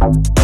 Don't 0.00 0.12
break 0.12 0.37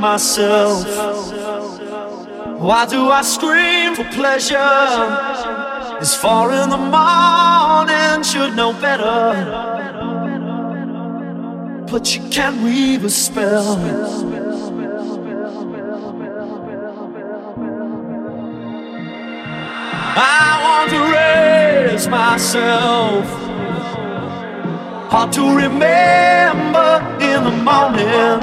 myself? 0.00 0.86
Why 2.58 2.86
do 2.86 3.10
I 3.10 3.22
scream 3.22 3.94
for 3.94 4.04
pleasure? 4.04 4.56
It's 6.00 6.14
four 6.14 6.52
in 6.52 6.70
the 6.70 6.78
morning, 6.78 8.22
should 8.22 8.56
know 8.56 8.72
better. 8.72 9.78
But 11.90 12.14
you 12.14 12.22
can't 12.30 12.62
weave 12.62 13.04
a 13.04 13.10
spell. 13.10 13.76
I 20.16 20.60
want 20.64 20.90
to 20.90 21.00
raise 21.12 22.08
myself. 22.08 23.24
Hard 25.10 25.32
to 25.32 25.42
remember 25.54 26.90
in 27.20 27.44
the 27.44 27.50
morning. 27.50 28.39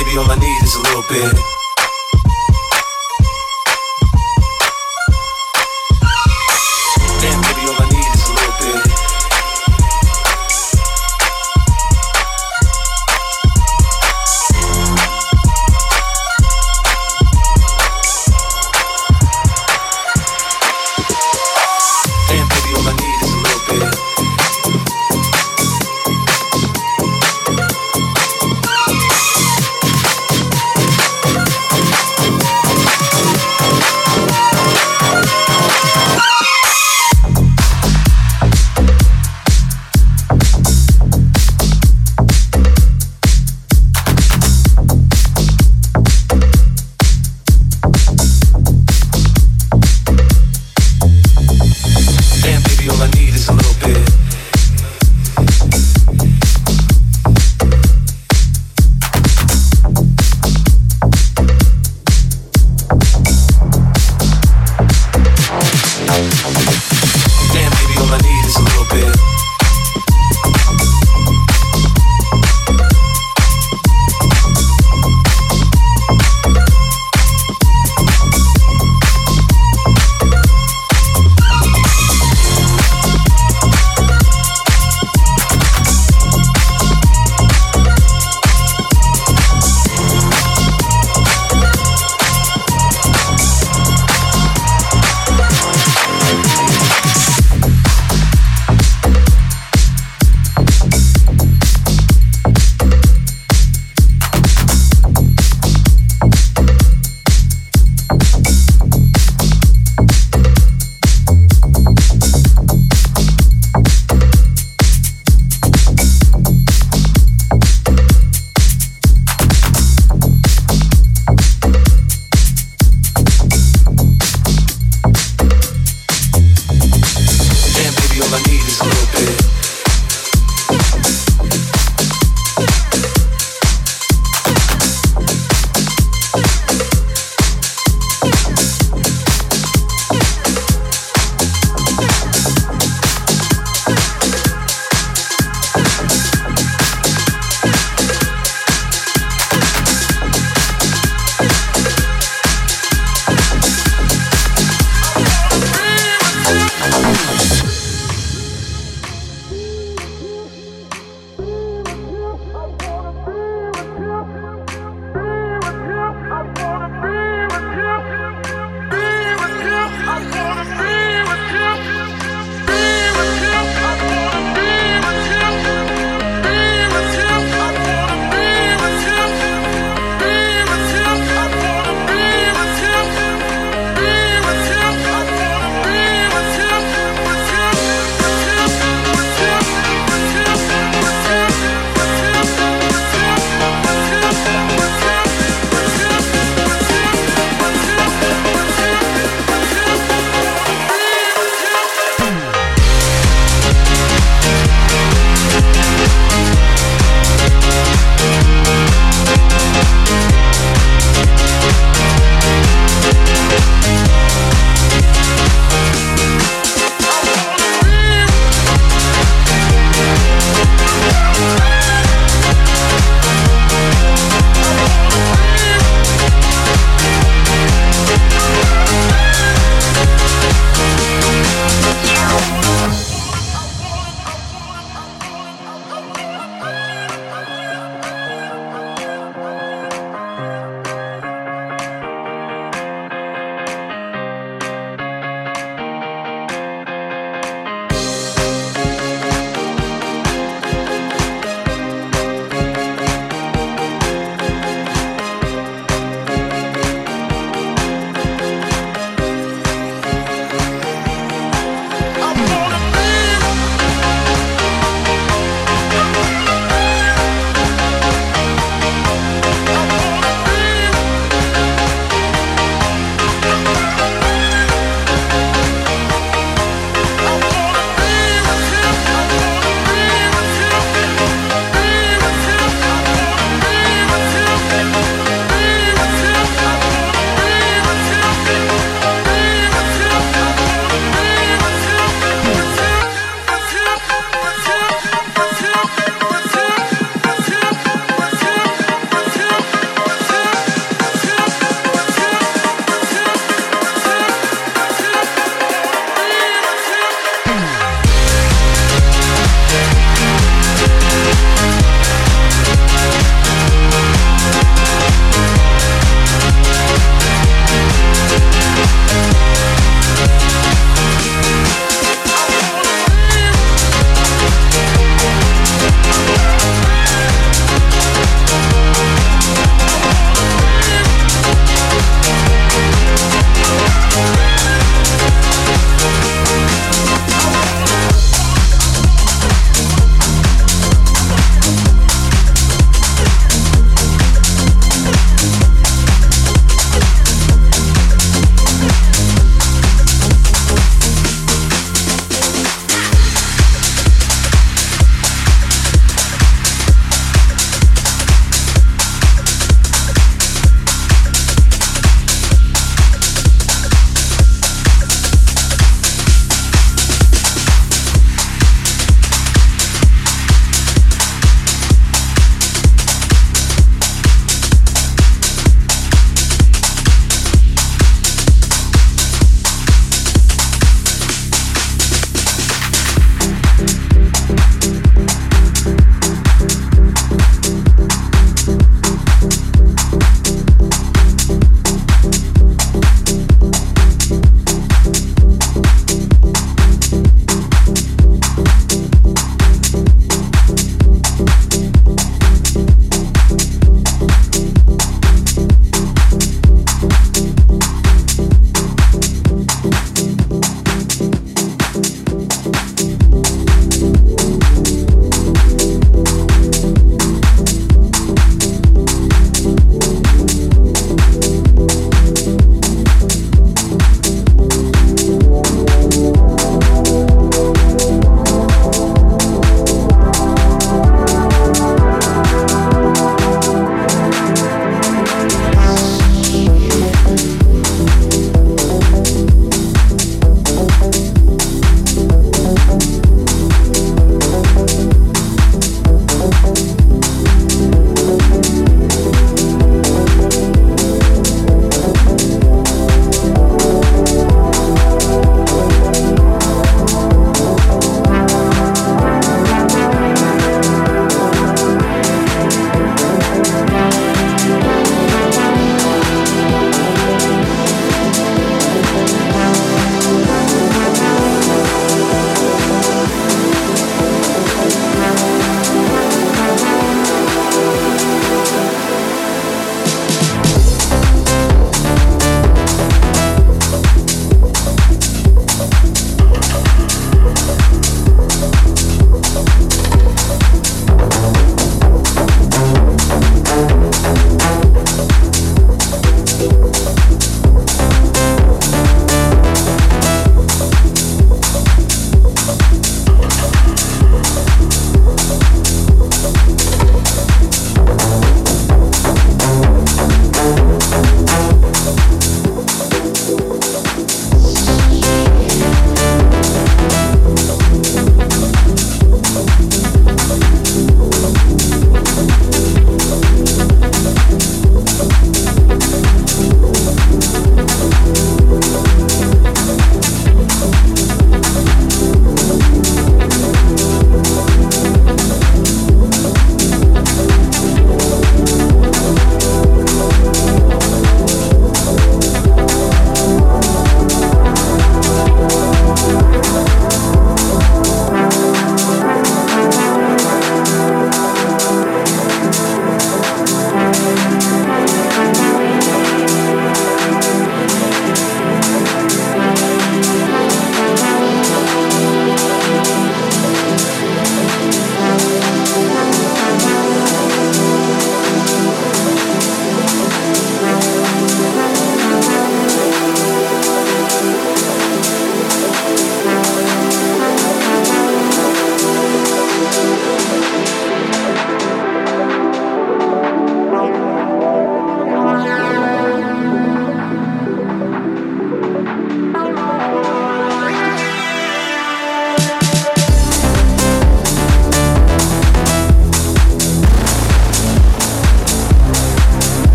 Baby, 0.00 0.16
all 0.16 0.30
I 0.30 0.34
need 0.36 0.62
is 0.62 0.76
a 0.76 0.80
little 0.80 1.04
bit. 1.10 1.59